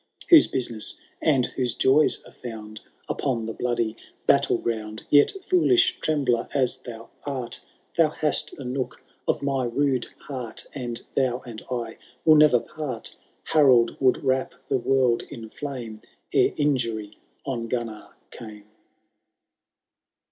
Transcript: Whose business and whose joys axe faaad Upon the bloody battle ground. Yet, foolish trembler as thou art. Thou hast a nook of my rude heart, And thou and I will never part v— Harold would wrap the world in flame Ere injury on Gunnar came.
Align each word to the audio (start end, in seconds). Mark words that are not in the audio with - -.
Whose 0.29 0.47
business 0.47 0.95
and 1.21 1.45
whose 1.45 1.75
joys 1.75 2.23
axe 2.25 2.41
faaad 2.41 2.79
Upon 3.07 3.45
the 3.45 3.53
bloody 3.53 3.95
battle 4.25 4.57
ground. 4.57 5.03
Yet, 5.11 5.29
foolish 5.43 5.99
trembler 5.99 6.47
as 6.55 6.77
thou 6.77 7.11
art. 7.23 7.61
Thou 7.97 8.09
hast 8.09 8.51
a 8.53 8.63
nook 8.63 9.03
of 9.27 9.43
my 9.43 9.65
rude 9.65 10.07
heart, 10.25 10.65
And 10.73 11.03
thou 11.15 11.41
and 11.45 11.63
I 11.71 11.99
will 12.25 12.33
never 12.33 12.59
part 12.59 13.09
v— 13.15 13.19
Harold 13.53 13.95
would 13.99 14.23
wrap 14.23 14.55
the 14.69 14.79
world 14.79 15.21
in 15.29 15.49
flame 15.49 16.01
Ere 16.33 16.55
injury 16.57 17.19
on 17.45 17.67
Gunnar 17.67 18.09
came. 18.31 18.65